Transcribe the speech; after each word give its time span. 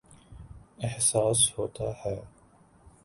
احساس 0.83 1.39
ہوتاہے 1.57 2.15